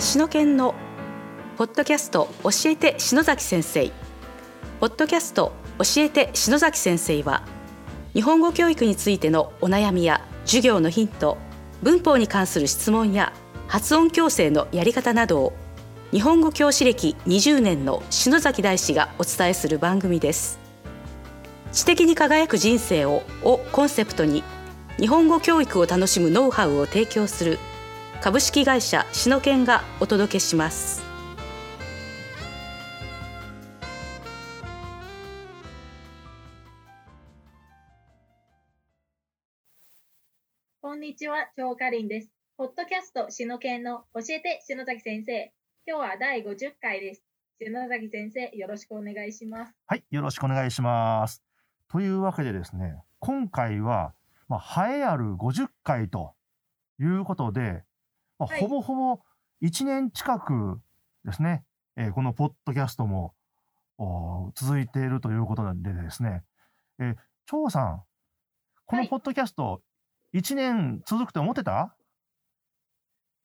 [0.00, 0.76] 篠研の
[1.56, 3.90] ポッドキャスト教えて篠崎先生。
[4.78, 7.42] ポッドキャスト教えて篠崎先生は
[8.14, 11.36] 日本語教育についてのお悩みや授業のヒント
[11.82, 13.32] 文法に関する質問や
[13.66, 15.52] 発音矯正のやり方などを
[16.12, 20.60] 日本語教師歴20年の篠崎大師がお伝えする番組です。
[21.72, 24.44] 知的に輝く人生ををコンセプトに
[25.00, 27.58] 日本語教育を楽しむノウハウを提供する
[28.20, 31.00] 株式会社シノケンがお届けします
[40.80, 42.32] こんにちは、張かりんです。
[42.56, 45.52] ポッドキャスト、しのけんの教えて、篠崎先生。
[45.86, 47.22] 今日は第50回です。
[47.62, 49.74] 篠崎先生、よろしくお願いします。
[49.86, 51.44] はい、よろしくお願いします。
[51.88, 54.12] というわけでですね、今回は、
[54.48, 56.34] まあ、栄えある50回と
[56.98, 57.84] いうことで、
[58.38, 59.20] まあはいほぼほぼ
[59.62, 60.80] 1年近く
[61.24, 61.64] ですね、
[61.96, 63.34] えーこのポッドキャストも
[64.54, 66.44] 続いているということでですね、
[67.00, 68.02] えー、張さん、
[68.86, 69.82] このはいポッドキャスト、
[70.34, 71.96] 1年続くと思ってた、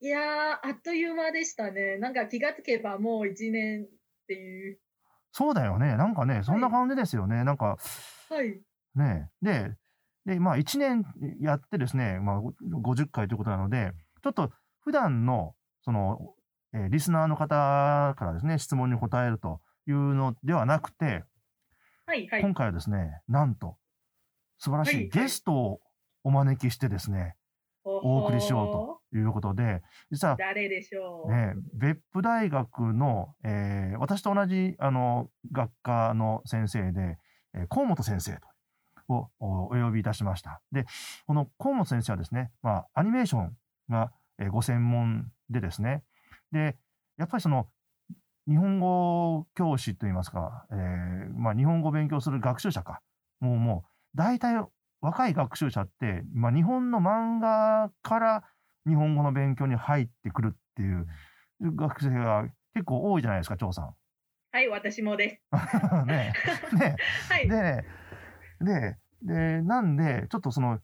[0.03, 1.97] いやー、あっという間でしたね。
[1.97, 3.87] なんか気がつけばもう1年っ
[4.27, 4.77] ていう。
[5.31, 5.95] そうだよね。
[5.95, 7.45] なんかね、そんな感じですよね。
[7.45, 7.77] なんか、
[8.29, 8.61] はい。
[8.95, 9.71] ねで、
[10.25, 11.05] で、まあ1年
[11.39, 14.51] やってですね、まあ50回ということなので、ちょっと
[14.83, 16.33] 普段の、その、
[16.73, 21.23] えーリスナーの方からですね、質問に答えるというのではなくて、
[22.05, 22.41] はい、はい。
[22.41, 23.77] 今回はですね、なんと、
[24.57, 25.81] 素晴らしはいはいいゲストを
[26.23, 27.35] お招きしてですね、
[27.83, 30.37] お送りしようということで、実はう。
[30.37, 31.31] 誰でしょう？
[31.31, 37.17] ね、別府大学の、えー私と同じあの学科の先生で、
[37.53, 38.47] えー河本先生と
[39.13, 40.61] をおお呼びいたしました。
[40.71, 40.85] で、
[41.27, 43.55] この河本先生はですね、まあ、アニメーション
[43.89, 46.03] が、えーご専門でですね、
[46.51, 46.77] で、
[47.17, 47.67] やっぱりその、
[48.47, 53.01] 日本語教師といいますか、えーまあ、日本語を勉強する学習者か。
[53.39, 54.65] もうもう、大体
[55.01, 58.43] 若い学習者って、まあ、日本の漫画から
[58.87, 61.07] 日本語の勉強に入ってくるっていう
[61.75, 63.95] 学生が結構多いじゃないですか、張さん。
[64.51, 65.41] はい、私もです。
[66.05, 66.33] ね
[66.77, 66.95] ね
[67.29, 67.49] はい。
[67.49, 67.85] でね、
[68.61, 70.79] で、で、なんで、ちょっとその、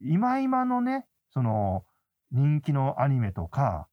[0.00, 1.84] 今今のね、その、
[2.32, 3.88] 人気のアニメとか、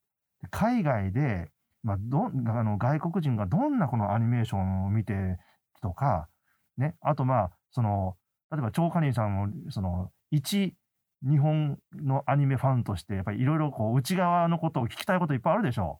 [0.52, 1.52] 海外で、
[1.84, 5.40] まあ、どん、あの、外国人がどんなこのアニメーションを見て
[5.82, 6.30] とか、
[6.78, 8.18] ね、あとまあ、その、
[8.52, 10.76] 例えば、超カニンさんも、その、一、
[11.24, 16.00] 日本のアニメファンとして、やっぱりいろいろこう、内側のことを聞きたいこといっぱいあるでしょ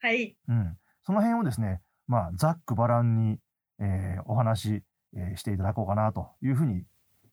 [0.00, 0.36] はい。
[0.48, 0.52] う。
[0.52, 0.76] うん。
[1.02, 3.38] その辺をですね、まあ、ざっくばらんに、
[3.80, 4.82] えーお話、
[5.16, 6.84] えーしていただこうかなというふうに、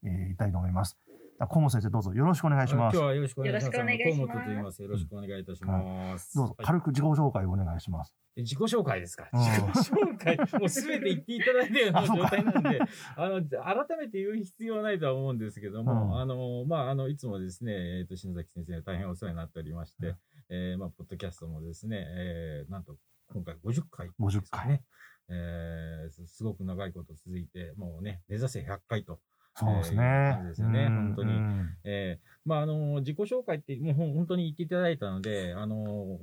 [0.03, 0.97] えー言いたいと思います。
[1.39, 2.95] あ河本先生、どうぞよろしくお願いします。
[2.95, 3.77] 今日はよろしくお願いします。
[3.77, 4.81] よろしくお願いしますあの河本と言います。
[4.81, 6.35] よろしくお願いいたします。
[6.35, 8.15] どうぞはい軽く自己紹介をお願いします。
[8.35, 9.29] え自己紹介ですか？
[9.31, 12.79] うん自己紹介、 もうすべて言っていただいたような状態なんで、
[13.15, 13.43] あの、
[13.85, 20.15] 改めて言う必要はないとは思うんですけども、うんあの、まあ、あの、いつもですね、えっ、と、篠崎先生に大変お世話になっておりまして、
[20.49, 24.81] えーまあ、ポッドキャストもですね、えーなんと、今回50回です50回。
[25.29, 29.19] えーすすごく長いこと続いて、もうね、目指せ100回と
[29.59, 30.31] そうですえーね。
[30.35, 31.31] 感じですよねうん本当に。
[31.33, 31.77] うん。
[31.83, 36.19] えーまあ、あの、自己紹介って、もう本当に言っていただいたので、あの、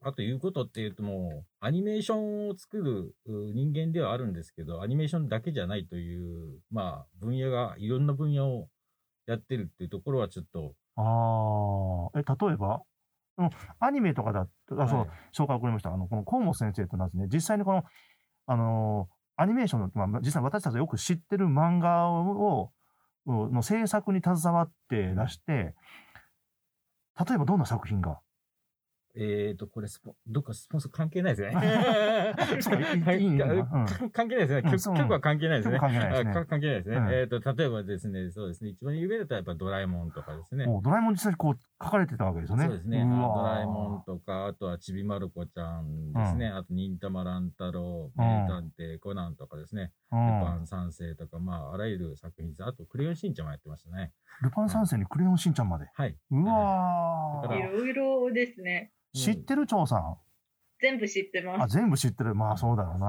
[0.00, 6.16] あと言うことっていうともう、アニメーションを作るう人間ではあるんですけど、アニメーションだけじゃないとい
[6.54, 8.68] う、まあ、分野が、いろんな分野を
[9.26, 12.80] やってるっていうところはちょっと、ああ、え、例えば？
[13.36, 15.08] でもアニメとかだと、あ、そう、はい。
[15.36, 15.92] 紹介送りました。
[15.92, 17.84] あの、この河本先生となんですね、実際にこの、
[18.46, 22.72] あのーアニメーションの、まあ、実際私たちがよく知ってる漫画を、
[23.26, 25.74] の制作に携わってらして、
[27.26, 28.20] 例えばどんな作品が
[29.20, 31.54] えっ、と、これスポ、どっかスポンサー関係ないですね。
[34.12, 34.62] 関係ないですね。
[34.62, 35.78] 曲は関係ないですね。
[35.78, 36.96] 曲は関係ないですね関係ないですね。
[36.96, 40.66] うんえっ、と、例えばですね、そうですね、一番有名だったらやっぱドラえもんとかですね。
[40.66, 42.64] もうドラえもん実際にこう書かれてたわけですよね。
[42.66, 42.98] そうですね。
[43.00, 46.46] ドラえもんとか、あとはちびまる子ちゃんですね。
[46.48, 49.92] あと、忍たま乱太郎、名探偵コナンとかですね。
[50.12, 52.64] うんルパン三世とか、まあ、あらゆる作品です。
[52.64, 54.12] あと、クレヨンしんちゃんもやってましたね。
[54.42, 55.86] ルパン三世にクレヨンしんちゃんまで。
[55.92, 56.16] はい。
[56.30, 58.92] うわだからいろいろですね。
[59.14, 60.16] ー知ってる張さん？
[60.80, 61.74] 全部知ってあ、ます。
[61.74, 62.34] 全部知ってる。
[62.34, 63.06] まあそうだろううんな。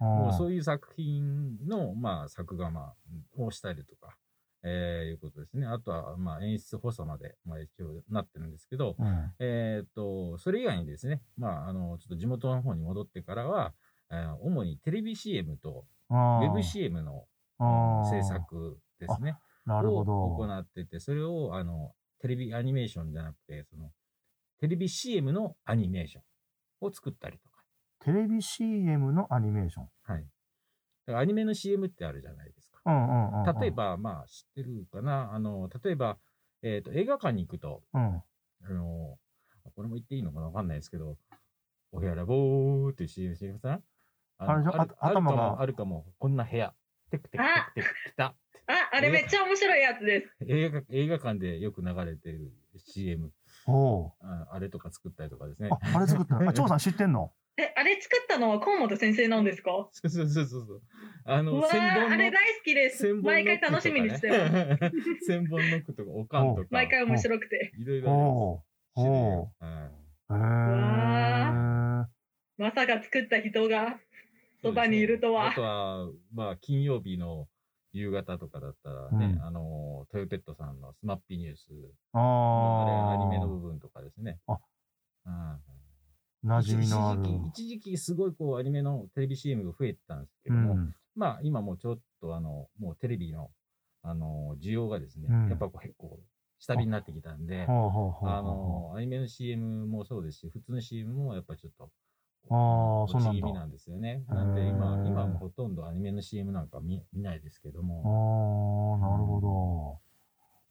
[0.00, 2.92] もううそういう作品の、まあ、作画ま
[3.36, 4.16] をしたりとか、
[4.64, 5.66] えー、いうことですね。
[5.66, 9.32] あとは、まあ、演出補佐まで、まあ、一応なってるんですけど、ん。
[9.38, 13.74] えーっと、それ以外にですね、まあ、あの、ちょっと地元の方に戻ってからは、
[14.10, 17.26] えー主にテレビ CM とウウェブ CM の
[18.10, 19.38] 制作ですね。
[19.64, 20.12] なるほをど。
[20.46, 23.92] 行ってて、それを、あの、テレビアニメーションじゃなくて、その、
[24.62, 27.64] テレビ CM のアニメーションを作ったりとか。
[27.98, 29.88] テレビ CM のアニメーション。
[30.04, 30.22] はい。
[30.22, 30.26] だ
[31.06, 32.78] からアニメの CM ってあるじゃないですか。
[32.86, 33.60] うんうんうんうん。
[33.60, 33.70] 例え。
[33.72, 35.32] ば、まあ、知ってるかな？
[35.34, 36.16] あの、例えば、
[36.62, 38.00] えっ、と、映画館に行くと、うん。
[38.00, 38.22] あ
[38.68, 39.18] の、
[39.74, 40.46] これも言っていいのかな？
[40.46, 41.16] わかんないですけど、
[41.90, 43.82] お部屋ラボーっていう CM 知りません？
[44.38, 44.80] あれでしょ？
[44.80, 46.72] あるあ頭があるかも、あるかも、こんな部屋。
[47.10, 48.24] テクテクテクテク来た。
[48.68, 50.36] あ、あれめっちゃ面白いやつです。
[50.46, 53.32] 映画映画館でよく流れてる CM
[53.66, 55.68] おうあ、あれとか作ったりとかですね。
[55.70, 56.48] あ、あれ作ったの？
[56.50, 57.32] あ、張さん知ってんの？
[57.58, 59.88] え、あれ作ったのは河本先生なんですか？
[59.92, 60.82] そうそうそうそう。
[61.24, 63.12] あの、うわ千本ー、あれ大好きです。
[63.14, 64.92] 毎回楽しみにしてます。
[65.26, 66.68] 千本ノックとか、おかんとか。
[66.70, 67.72] 毎回面白くて。
[67.78, 68.32] いろいろあります。
[68.34, 68.62] おう
[68.94, 72.06] 種類おがはいへー。
[72.58, 73.98] まさか作った人が
[74.62, 75.54] そばにいるとはあ。
[75.54, 77.48] とは、まあ、金曜日の
[77.92, 81.68] 夕方とかだったらね、うんあの、トヨペットさんのスマッピーニュース、
[82.12, 82.18] あ
[82.82, 84.38] あれ、アニメのあ部分とかですね。
[84.46, 84.58] あ
[85.26, 85.58] うん
[86.44, 87.20] 馴染みのある。
[87.22, 90.94] 一時期、一時期すごいこう、アニメのテレビ CM が増えてたんですけうども、ん。
[91.14, 93.50] まあ、今もうちょっとあの、もうテレビの、
[94.02, 96.18] あの、需要がですね、うんやっぱこう結構、
[96.58, 101.90] 下火になってきたんで、あの、アニメの CM もそうですし、普通の CM もやっぱちょっと、
[102.50, 104.24] あー落そうなんだなんですよね。
[104.28, 108.98] なんで今今はもうほとんどアニメの CM なんか見見ないですけどあも。
[109.02, 109.48] あ、なるほど。
[109.48, 110.00] は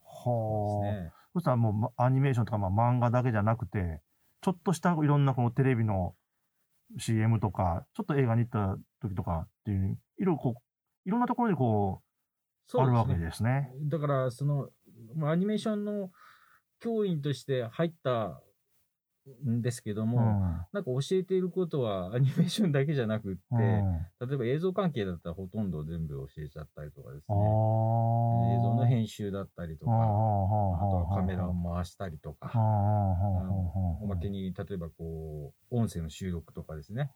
[0.09, 0.23] あ。
[0.23, 1.11] そうですね。
[1.33, 4.01] そしたらもうまアニメーションとかまあ漫画だけじゃなくて、
[4.41, 6.15] ちょっとしたいろんなこのテレビの
[6.97, 12.01] CM とか、ちょっと映画に行った時とかっていう、いろいろこう、いろんなところにこ
[12.73, 13.71] う、あるわけですね。
[13.83, 14.69] だから、その、
[15.15, 16.11] まあアニメーションの
[16.79, 18.41] 教員として入った
[19.47, 20.25] んですけども、うん。
[20.73, 24.27] なんか教えていることは アニメーションだけじゃなくって、うん。
[24.27, 27.39] 例えば映像関係だったらほとんど全部教えちゃったりとかですあね。
[27.39, 28.59] ー。
[28.59, 32.51] 映像の編集だったりとか、あとはカメラを回したりとか、
[34.01, 37.11] おまけに、に例えばこう、音声の収録とかですね、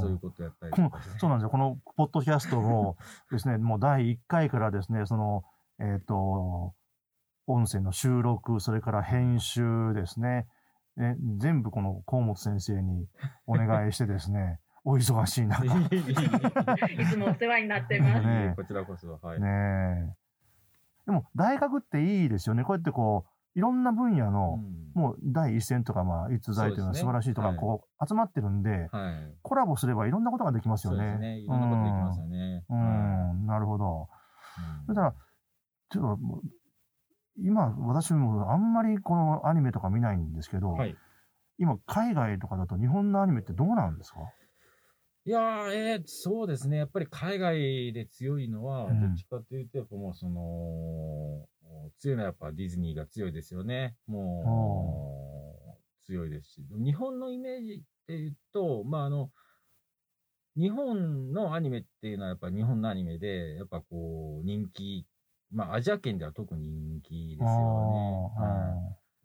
[0.00, 1.04] そういうことやったりとかね。
[1.18, 1.50] そうなんですよ。
[1.50, 2.96] このポッドキャストも
[3.30, 5.42] ですね、もう第1回からですね、その、
[5.80, 6.74] えっ、と、
[7.46, 10.46] 音声の収録、それから編集ですね、
[10.96, 13.06] ね全部この河本先生に
[13.46, 15.88] お願いしてですね、 お忙しい中、ね
[16.98, 18.26] いつもお世話になってます。
[18.26, 19.40] ねこちらこそ、はい。
[19.42, 20.14] え。
[21.06, 22.64] でも、大学っていいですよね。
[22.64, 29.34] こうやってこう、いろんな分野の、うんもう第一線とか、まあ、逸材というのは素晴らしいとか、はいこう、集まってるんで、はい。
[29.42, 30.98] コラボすればいろんなことができますよね。
[30.98, 31.38] そうですね。
[31.40, 32.64] いろんなことできますよね。
[32.70, 34.08] うん、はうんなるほど。
[34.84, 35.14] いだから、
[35.90, 36.42] ちょっともう、
[37.36, 40.96] 今、私もあんまりこのアニメとか見ないんですけど、はい。
[41.58, 44.18] 今、海外とかだと日本のアニメってどうなんですか？
[45.26, 46.76] いやー、えーそうですね。
[46.76, 51.48] やっぱり海外で強いのは、うんどっちかというと、やっぱもうその、
[51.98, 53.96] 強いのはやっぱディズニーが強いですよね。
[54.06, 56.66] もう、強いですし。
[56.70, 59.30] 日本のイメージっていうと、まああの、
[60.56, 65.06] 日本のアニメっていうのはやっぱ日本のアニメで、やっぱこう、人気、
[65.54, 68.20] まあアジア圏では特に人気ですよね。
[68.34, 68.76] は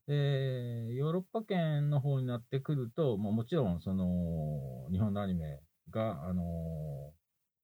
[0.07, 0.11] い。
[0.11, 7.13] で、ヨーロッパ圏の方になってくると、まあ、もちろん、その、日本のアニメが、あの、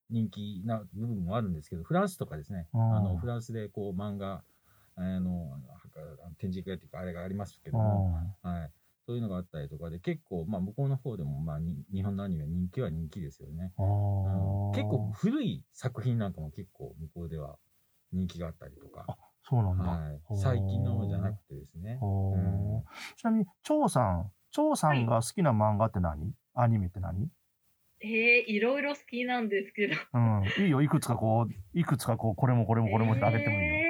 [0.09, 4.43] 人気な部分もあるんですけど、フランスとかですね、あの、フランスでこう、漫画、
[4.95, 5.61] あの、
[6.37, 8.05] 展示会っていうか、あれがありますけども、
[8.41, 8.71] はい。
[9.07, 13.73] そういうのがあったりとかで、結構、まあ、向こうの方でも、まあ、に日本のアニメ人気は人気ですよね。
[14.71, 17.57] 結構古い作品なんかも結構向こうでは
[18.15, 19.05] 人気があったりとか、
[19.43, 19.83] そうなんだ。
[19.83, 20.35] はいほ。
[20.35, 21.97] う最近のじゃなくてですね。
[21.99, 22.83] ほううん
[23.17, 27.29] ちなみに、張さん、張さんが好きな漫画って何、アニメって何？
[28.01, 28.09] えー、
[28.51, 29.95] いろいろ好きなんですけど。
[30.13, 30.43] うん。
[30.63, 30.81] いいよ。
[30.81, 33.75] いくつかこう、いくつかこう、これもこれもこれもってあげてもいいよ。
[33.75, 33.85] えー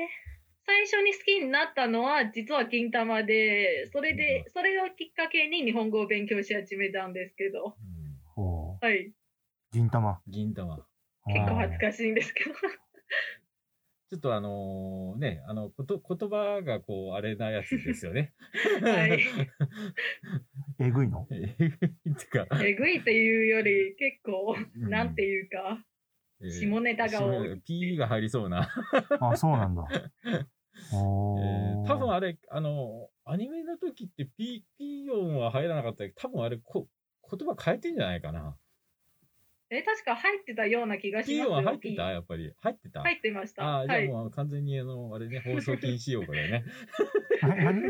[0.67, 8.86] 最初に好きになったのは実は銀玉で、それで、それをきっかけに日本語を勉強し始めたんですけど、うんほう。
[8.86, 9.12] はい。
[9.72, 10.20] 銀玉。
[10.27, 10.75] 銀玉。
[11.27, 12.55] 結構恥ずかしいんですけど。
[14.15, 18.34] ちょっとあのね、あの、こと、言葉がこう、あれなやつですよね。
[18.81, 19.19] はい
[20.79, 21.27] えぐいの？
[21.31, 21.67] えぐい
[22.12, 25.84] ってか、えぐいっていうより結構、うんなんていうか、
[26.41, 28.69] えー下ネタが多い P が入りそうな。
[29.19, 29.84] あ、そうなんだ。
[30.93, 36.88] おえー多分ああれ、あの、アニメの時って P、P 音は入らなかったけど、多分あれこ、
[37.29, 38.55] 言葉変えてんじゃないかな。
[39.77, 41.46] え、確か入ってたような気がしますよ。
[41.48, 42.12] 音は入ってた？
[42.12, 42.53] やっぱり。
[42.62, 43.01] 入ってた？
[43.01, 43.63] 入ってました。
[43.63, 44.08] ああ、じゃあはい。
[44.08, 46.63] もう完全にあの、あれね、 放送禁止用語だよね。
[47.41, 47.82] 何？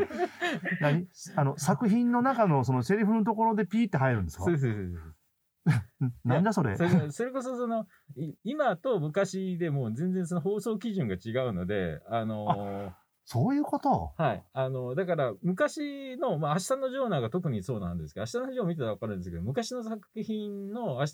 [0.80, 1.06] 何？
[1.36, 4.44] あの、作品の中のそのセリフのところでピーって入るんですか？
[4.44, 6.04] そうそうそうそう。
[6.06, 6.76] んなんだそれ？
[6.76, 12.92] それそれこそその、い今と昔でも全然その放送基準が違うので、あのー
[13.28, 14.12] そういうこと？
[14.16, 14.44] はい。
[14.52, 21.12] あの、だから、昔の、まあ、明日のジョーなんか特にそうなんですけど、明日のジョーを見たらわかるんですけど、昔の作品の明日、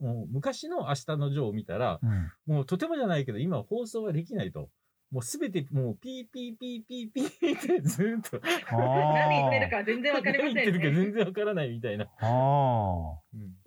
[0.00, 2.54] もう昔のあしたのジョーを見たら、うん。
[2.54, 4.68] もうとてもじゃないけど、今放送はできないと。
[5.10, 8.40] もうすべて、もうピーピーピーピーピーってずーっと。
[8.72, 11.04] 何言ってるか全然わかりません何言ってるかね。
[11.04, 12.04] 全然わからないみたいな。
[12.04, 13.20] ああ。
[13.34, 13.66] うん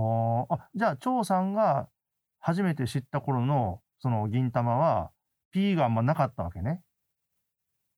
[0.00, 0.54] はあ。
[0.54, 1.88] あ、じゃあ、張さんが
[2.38, 5.10] 初めて知った頃の、その銀魂は、
[5.50, 6.82] P があんまなかったわけね。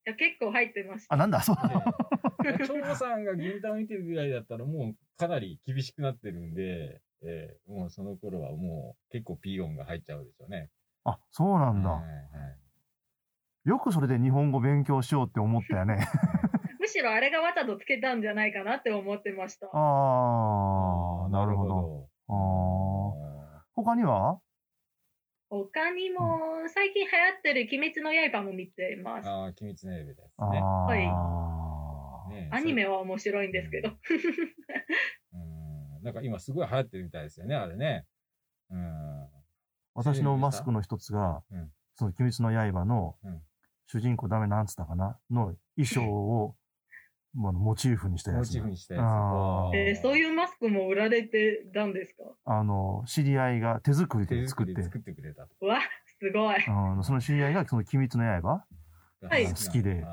[0.07, 1.15] いや結構入ってました。
[1.15, 1.57] あ、なんだ、そう。
[2.43, 10.71] で長さんが銀玉見てるぐらいだったらもうかなり厳しくなってるんで、えーもうその頃はもう結構ピー音が入っちゃうでしょうね。
[11.05, 11.91] あ、そうなんだ。
[11.91, 12.21] はいはい
[13.67, 15.99] よくそれで日本語勉強しようって思ったよね。
[16.81, 19.67] むしろあれがわざとつけたんじゃないかなって思ってました。
[19.67, 22.09] ああ、なるほど。
[22.29, 22.33] あ
[23.59, 23.65] あ。
[23.75, 24.41] 他には？
[25.51, 29.29] 他にも、最近流行ってる鬼滅の刃も見てます。
[29.29, 31.11] ああ、鬼滅の刃ですあね。
[31.13, 32.29] あ。
[32.31, 33.91] ねアニメは面白いんですけど。
[36.01, 36.05] うん。
[36.05, 38.07] なんか今すごい流行ってるみたいですよね、あれね。
[38.71, 39.27] うん。
[39.95, 43.43] 私のマスクの一つが、うんその鬼滅の刃のうん
[43.87, 46.55] 主人公ダメなんつったかなの衣装を、
[47.35, 48.41] まあ、モチーフにしたやつ。
[48.41, 49.77] モチーフにしたやつ。
[49.77, 52.23] えーそういうマスクも売られてたんですか？
[52.45, 55.67] あの、知り合いが手作り手で作って、作ってくれたと。
[55.67, 55.81] わ、
[56.21, 56.57] すごい。
[56.69, 58.65] あのその知り合いがその鬼滅の刃
[59.29, 60.07] はい好きで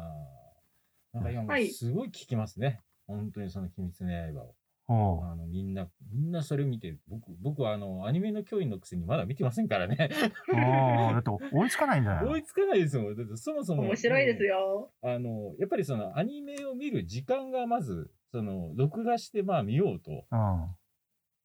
[1.13, 2.81] なんか今すごい聞きますね。
[3.05, 4.55] 本当にその鬼滅の刃を。
[4.89, 7.01] おうあの、みんな、みんなそれ見てる。
[7.07, 10.09] 僕、僕はあの、アニメの教員のくせにまだ見てませんからね。
[10.53, 13.15] ああ、だって追いつかないんじゃない追いつかないですもん。
[13.15, 13.83] だってそもそも。
[13.83, 14.91] 面白いですよ。
[15.01, 20.75] あの、やっぱりそのアニメを見る時間がまず、その、録画してまあ見ようとうん。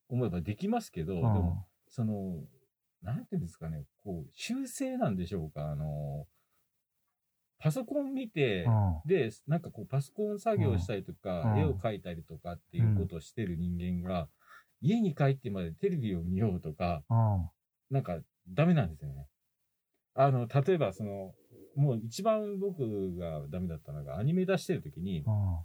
[0.08, 2.44] 思えばできますけど、うんでも、その、
[3.02, 6.26] なんていうんですかね、こう、修正なんでしょうか、あの、
[7.62, 9.00] パソコン見て、うん。
[9.06, 14.28] で、なんかこう、パソコン作業したりとか、うん絵を描いたりとかっていうことをしてる人間が、
[14.80, 17.48] 家に帰ってまでテレビを見ようとか、うん。
[17.90, 19.28] なんかダメなんですよね。
[20.14, 21.34] あの、例えばその、
[21.76, 25.58] もう一番僕がダメだったのが、アニメ出してる時に、うん。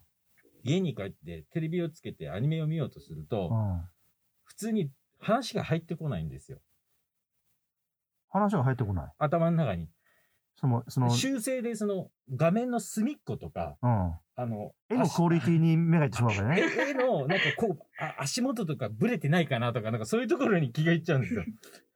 [0.64, 3.82] 家に帰ってテレビをつけてアニメを見ようとすると、うん。
[4.44, 6.60] 普通に話が入ってこないんですよ。
[8.30, 9.12] 話が入ってこない。
[9.18, 9.88] 頭の中に。
[10.60, 14.14] その、その、修正でその画面の隅っことか、うん。
[14.36, 16.62] あの、絵のクオリティに目がいってしまうからね。
[16.62, 21.44] 絵 絵の、なんかこう、あ足元とかブレてないかなとか、なんかそういうところに気がいっちゃうんですよ。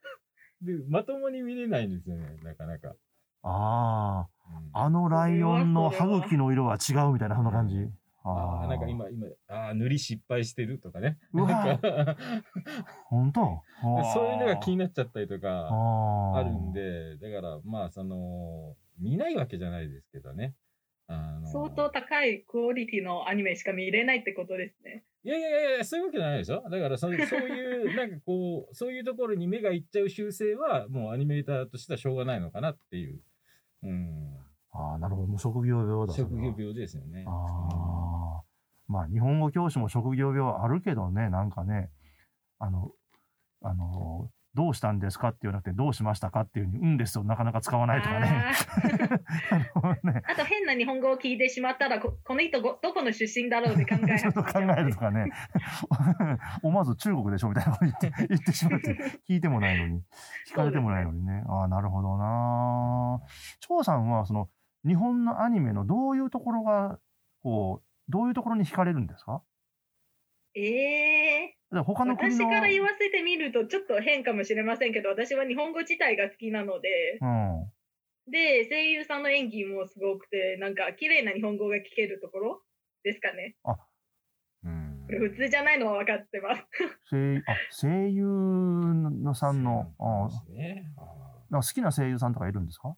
[0.61, 2.95] で、まともに見れないんですよね、なかなか。
[3.43, 7.89] あうんあ、あのライオンの歯茎の色は違うみたいな、そんな感じ。
[8.23, 11.17] ああなんか今、今、ああ、塗り失敗してるとかね。
[11.33, 12.17] うわなんか
[13.05, 13.61] 本当？
[14.13, 20.53] そういうのが気になっちゃったりとか、ああるんで、だから、まあ、その、見ないわけじゃないですけどね。
[21.07, 25.03] あの相当高いクオリティのアニメしか見れないってことですね。
[25.23, 26.63] いやいやいや、そういうわけじゃないでしょ？
[26.69, 33.19] だからそ、 そういう、なんかこう、そういうところに目がいっちゃう習性は、もうアニメーターとしてはしょうがないのかなっていう。
[33.83, 34.37] うん。
[34.73, 35.27] ああ、なるほど。
[35.27, 36.13] もう職業病だ。
[36.13, 37.25] 職業病ですよね。
[37.27, 38.43] ああ。
[38.87, 41.89] まあ、日本語教師も職業病あるけどね、なんかね、
[42.59, 42.91] あの、
[43.63, 48.51] あの、どうしたんですかって言わなくて、どうしましたかっていうふうに、うんですをなかなか使わないとかね。
[49.75, 55.29] あ ねあと変な日本語を聞いてしまったら、ここの人ごどこの出身だろうって考えちょっと考えるとかね。
[56.63, 58.97] 思わず中国でしょみたいなこと言って、 言ってしまって、
[59.29, 60.03] 聞いてもないのに、
[60.49, 61.45] 聞かれてもないのにね。
[61.47, 63.21] ああ、なるほどな。
[63.61, 64.49] 張さんは、その、
[64.85, 66.99] 日本のアニメのどういうところが、
[67.43, 69.43] こう、どういうところに惹かれるんですか？
[70.53, 72.45] ええで他の国の。
[72.45, 76.89] 私から言わせてみるとちょっと変かもしれませんけど、私は日本語自体が好きなので、
[77.21, 77.71] うん。
[78.29, 82.61] で、声優さんの演技もすごくて、なんか綺麗な日本語が聞けるところ？
[83.03, 83.55] ですかね。
[84.63, 86.63] うんこれ普通じゃないのは分かってます。
[87.09, 90.29] 声あ声優のさんの、あ
[91.49, 92.95] 好きな声優さんとかいるんですか？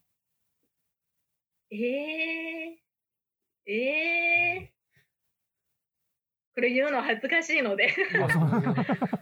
[1.76, 2.78] え
[3.66, 3.74] ええ
[4.62, 4.74] え
[6.56, 7.90] これ言うの恥ずかしいので、
[8.24, 8.60] あそうー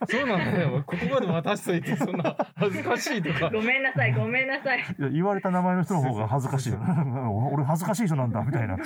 [0.05, 0.83] そうなんだよ。
[0.85, 3.49] ここまで渡しといて、そんな恥ずかしいとか。
[3.49, 4.79] ごめんなさい、ごめんなさい。
[4.79, 6.79] いや言われた名前の人の方が恥ずかしいよ。
[7.53, 8.75] 俺恥ずかしい人なんだ、みたいな。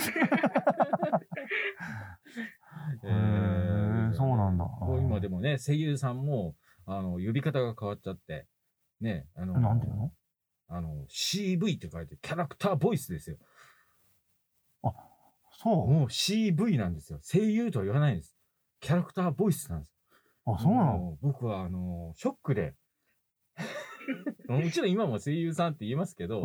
[3.04, 6.56] えーそうなんだもう今でもね、声優さんも、
[6.86, 8.46] あの、呼び方が変わっちゃって、
[9.02, 10.12] ね、あの、なんていうの？
[10.68, 13.38] あの、CV って書いて、キャラクターボイスですよ。
[15.66, 15.92] そう。
[15.92, 17.20] もう CV なんですよ。
[17.24, 18.38] 声優とは言わないんです。
[18.80, 19.94] キャラクターボイスなんです。
[20.46, 20.98] あ、そうなの？
[20.98, 22.76] もう僕は、あの、ショックで、
[24.48, 26.44] もちろん今も声優さんって言えますけど。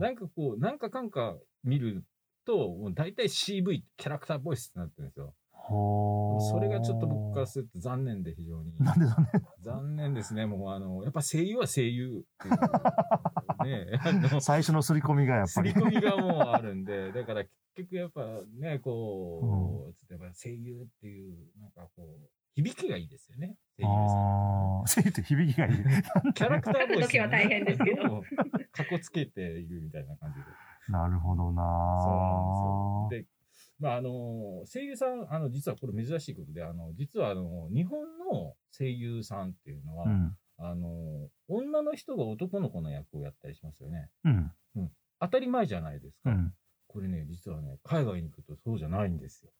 [0.00, 2.04] なんかこう、なんかかんか見る
[2.44, 5.34] と、もう大体 CV、キャラクターボイスってなってるんですよ。
[5.66, 8.76] それがちょっと僕からすると残念で非常に。
[8.78, 9.30] なんでだね。
[9.62, 10.44] 残念ですね。
[10.46, 13.90] もうあの、やっぱ声優は声優っていう。
[14.30, 15.72] ね最初の刷り込みがやっぱり。
[15.72, 18.22] 刷り込みがもうあるんで、だから結局やっぱ
[18.58, 23.56] ね、こう、やっぱ声優っていう、なんかこう、響きがいいですよね。
[23.76, 25.72] 声優声優って響きがいい。
[26.34, 28.22] キャラクターボイス、時は大変ですけど。
[28.72, 30.44] かっこつけているみたいな感じで。
[30.88, 31.62] なるほどな
[32.02, 33.24] そうなんですよ。
[33.24, 33.34] で、
[33.80, 40.36] まあ、あの、声優さん、あの、実はこれ珍しいことで、あの、実はあの、日本の声優さんっていうのは、うん。
[40.58, 44.10] あの、女の人が男の子の役をやったりしますよね。
[44.24, 44.52] うん。
[45.20, 46.30] 当たり前じゃないですか。
[46.30, 46.54] うん。
[46.94, 49.50] これね、実はね、海外に行くとそうじゃないんですよ。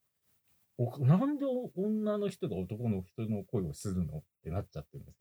[0.79, 1.45] おなんで
[1.77, 4.19] 女の人が男の人の声をするの？
[4.19, 5.19] ってなっちゃってるんです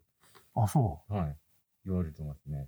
[0.55, 1.01] あ、そよ。
[1.09, 1.35] はい。
[1.85, 2.67] 言われてますね。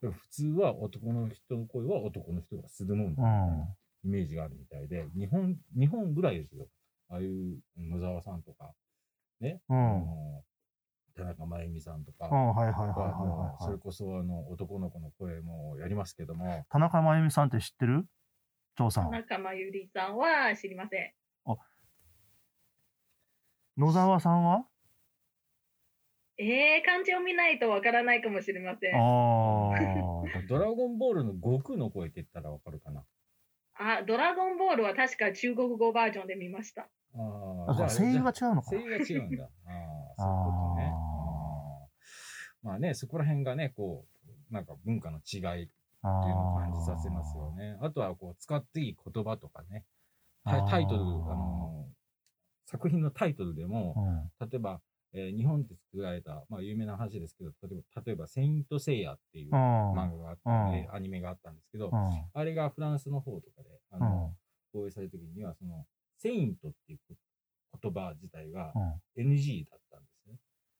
[0.00, 3.26] 普通は男の人の声は男の人がするもんだう。
[3.26, 3.64] うん
[4.04, 6.66] イメージがあるみたいで、日本、日本ぐらいですよ。
[7.08, 8.70] ああいう野沢さんとか、
[9.40, 10.04] ね、うん。
[11.16, 13.78] 田中真由美さんとか、はいはいはいはいがもうそれ。
[13.78, 18.04] こそあの男の子の声もやりますけども、田中真由美さんって知ってる？
[18.74, 19.10] 張さん。
[19.10, 21.12] 仲間ゆりさんは知りません。
[23.76, 24.66] 野沢さんは？
[26.38, 28.94] えー、漢字を見ないとわからないかもしれません。
[28.94, 28.98] あ
[29.74, 29.78] あ。
[30.48, 33.04] ドラゴンボールの悟空の声って言ったらわかるかな？
[33.74, 36.82] あ、ドラゴンボールは確か中国語バージョンで見ました。
[36.82, 36.86] あ
[37.68, 38.82] あ、そう声優が違うのか声。
[38.82, 39.44] 優が違うんだ。
[39.66, 39.70] あ
[40.18, 40.92] あ、そういうことね。
[40.92, 41.86] あ
[42.62, 44.06] まあね、そこら辺がね、こ
[44.50, 45.70] う、なんか文化の違い
[46.08, 47.78] っていうあのを感じさせますよね。
[47.80, 49.84] あとは、こう、使っていい言葉とかね。
[50.44, 51.88] タイトル、あの、
[52.66, 53.66] 作品のタイトルで。
[53.66, 53.94] も、
[54.40, 54.48] うん。
[54.50, 54.80] 例えば、
[55.16, 59.92] えー日本で作られた、まあ有名な話ですけど、例えば、例えば、セイントセイヤっていううん。
[59.92, 61.92] 漫画があったんで、アニメがあったんですけど、うん。
[62.32, 64.34] あれがフランスの方とかで、あうんの、
[64.72, 65.86] 放映された時には、その、
[66.18, 66.98] セイントっていう
[67.80, 68.72] 言葉自体が
[69.16, 69.32] うん。
[69.32, 70.36] NG だったんですね。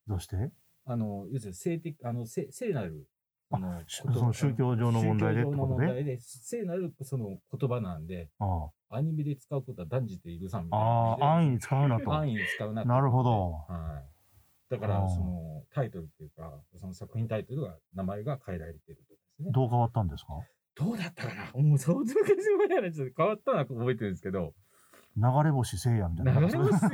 [0.08, 0.50] どうして？
[0.86, 3.13] あの、要するに性的、あの、聖聖なる、あ
[3.50, 10.76] の、その宗教上の問題で宗教上の問題で、聖なるその言葉なんで、あアニメで使うことは断じて許さんみあ。
[10.76, 10.86] たいな
[11.26, 12.14] ああ、安易に使うなと。
[12.14, 13.52] 安易に使うなってなるほど。
[13.68, 14.70] はい。
[14.70, 19.50] だから、その、タイトルっていうか、その作品タイトルが、名前が変えられてるとかですね。
[19.52, 20.32] どう変わったんですか？
[20.76, 21.62] どうだったかな？
[21.62, 22.14] もう相当昔
[22.58, 24.54] 前の話で変わったのは覚えてるんですけど、
[25.16, 26.40] 流れ星聖夜みたいな。
[26.40, 26.90] 流れ星や。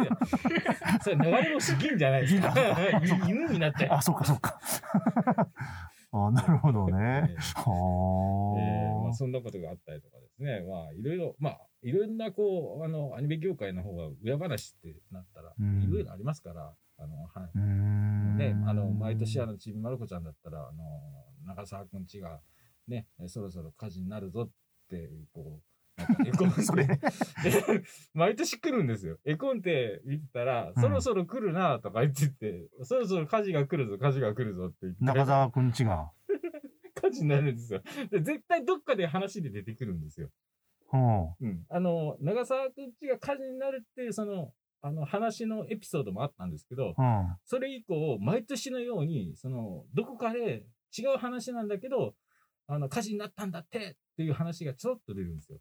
[1.01, 2.55] それ流れ星銀じゃないですか。
[3.27, 3.99] 犬 になっちゃう。
[3.99, 4.61] あ、そっかそっか。
[6.13, 6.95] あなるほどね。
[6.99, 10.63] えええーまはあ、そんなことがあったりとかですね。
[10.63, 17.59] まあ、いろいろ、まあ、いろんな、こう、あの、アニメ業界の方が裏話ってなったら、うんいろいろありますから、あの、はい。
[18.39, 20.83] ね、あの、毎年、あの、ちびまる子ちゃんだったら、あの、
[21.47, 22.41] 長澤くんちが、
[22.89, 24.51] ね、そろそろ火事になるぞっ
[24.89, 25.63] て、こう、
[26.27, 26.99] 絵コンテそれで
[28.15, 29.19] 毎年来るんですよ。
[29.25, 35.05] 絵コンテ見てたら、うんそろそろ来るなとか言ってて、そろそろ火事が来るぞ、火事が来るぞって言って。
[35.05, 36.11] 中澤くんちが。
[36.95, 37.83] 火事になるんですよ。
[38.11, 40.31] で、絶対どっかで話で出てくるんですよ。
[40.93, 41.25] うん。
[41.41, 41.67] うん。
[41.69, 47.37] あの、長澤くんちが火事になるっていう、その、あの、話のエピソードもあったんですけど、うん。
[47.45, 52.15] それ以降、毎年のように、その、どこかで違う話なんだけど、
[52.67, 55.59] あの、火事になったんだってっていう話がちょろっと出るんですよ。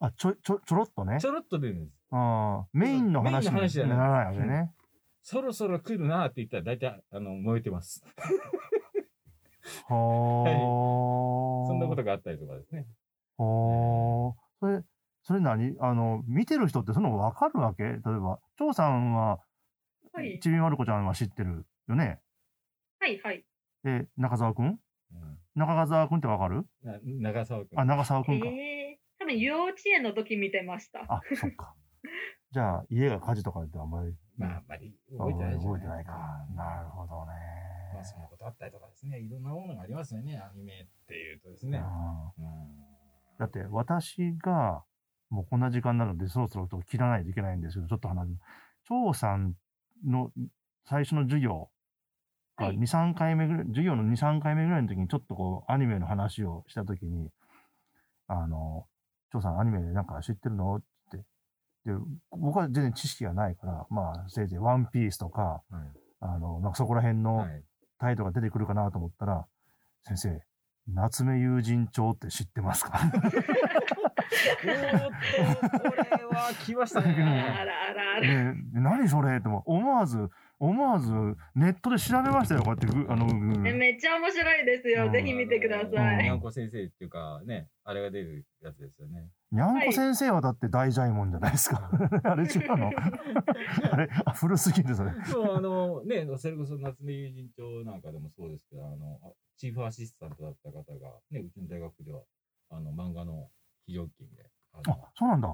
[0.00, 1.26] あ、ちょ、ちょ、ちょろっとねち。
[1.26, 1.96] ょろっと出るんです。
[2.10, 4.72] あメインの話メインの話じゃないにならないわけね。
[5.22, 8.04] そろそろ来るなって言ったら大体、あの、燃えてます。
[9.88, 9.96] はあ。
[11.68, 12.86] そんなことがあったりとかですね。
[13.36, 14.40] はあ。
[14.60, 14.82] それ、
[15.22, 15.74] それ何？
[15.80, 17.82] あの、見てる人ってそのわかるわけ？
[17.82, 19.40] 例えば、張さんは、
[20.12, 20.38] はい。
[20.40, 22.20] ちびまる子ちゃんは知ってるよね？
[23.00, 23.44] はい、はい。
[23.82, 24.66] で、中澤くん？
[24.66, 24.78] うん
[25.56, 26.64] 中澤くんってわかる？
[26.84, 27.80] な長澤君。
[27.80, 28.46] あ、長澤くんか。
[28.46, 28.85] えー、
[29.26, 31.00] 多分幼稚園の時見てました。
[31.08, 31.74] あ、そっか。
[32.52, 34.14] じゃあ、家が火事とかであんまり。
[34.38, 36.46] まあ、あんまり覚えてないじゃ覚えてないか。
[36.54, 37.32] なるほどね。
[37.94, 39.18] まあ、そんなことあったりとかですね。
[39.18, 40.38] いろんなものがありますよね。
[40.38, 41.78] アニメっていうとですね。
[41.78, 42.86] うんうん
[43.38, 44.82] だって、私が、
[45.28, 48.40] もうこんな時間なので、そろそろと切らないといけないんですけど、ちょっと話す。
[48.84, 49.54] 張さん
[50.06, 50.32] の
[50.86, 51.68] 最初の授業
[52.56, 57.30] がはい2、3回目ぐらい、授業の2、3回目ぐらいの時に、ちょっとこう、アニメの話をした時に、
[58.28, 58.86] あの、
[59.30, 60.76] 張さんアニメなんか知ってるの？
[60.76, 61.18] って。
[61.18, 61.24] で、
[62.30, 67.62] 僕は全然知識がないから、まあ、せいぜいワンピースとか、はいあの、なんかそこら辺のはい。
[67.98, 69.46] タイトルが出てくるかなと思ったら、
[70.04, 70.40] 先生、
[70.88, 73.00] 夏目友人帳って知ってますか？
[74.64, 75.06] おー
[75.68, 77.14] っと、これは来ましたね。
[77.58, 78.20] あらあらあら。
[78.20, 81.10] で何それとも思わず思わず
[81.54, 82.62] ネットで調べましたよ。
[82.62, 83.66] こうやってぐあの、うん。
[83.66, 85.06] えめっちゃ面白いですよ。
[85.06, 85.12] うん。
[85.12, 86.20] ぜひ見てくださうん。
[86.20, 86.22] い。
[86.24, 89.28] にゃんこ先生っていうか、ね、あれが出るやつですよね。
[89.52, 91.90] にゃんこ先生はだって大ジャイモンじゃないですか。
[92.24, 92.90] あれ違うの？
[93.92, 95.12] あれあ古すぎるそれ。
[95.26, 99.20] そう、あの、ね、それこそ夏目友人帳なんかでもそうですけど、あの、
[99.58, 102.22] チーフアシスタントだった方が、ね、うちの大学では、
[102.70, 103.50] あの、漫画の
[103.86, 104.80] 非常勤で、あ
[105.14, 105.48] そうなんだ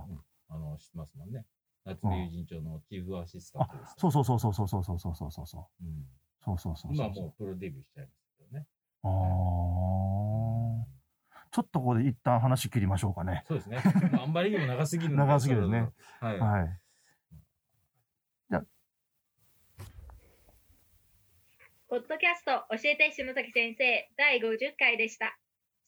[0.53, 1.45] あの、知ってますもんね。
[1.85, 4.01] 夏目友人帳のチーフアシスタンあトでした。
[4.01, 6.07] そうそうそうそうそうそうそうそうそうそううん。
[6.45, 8.67] そうそうそう今そうはもうプロデビューしちゃいますけどね。
[9.03, 9.12] あー
[11.51, 13.83] ちょっとここで一旦話切りましょうかねそうですね。
[14.12, 15.91] まあ、あんまりにも長すぎる長すぎるね。
[16.21, 16.38] はい。
[16.38, 16.79] はい
[21.93, 25.38] ポッドキャスト教えて篠崎先生第50回でした。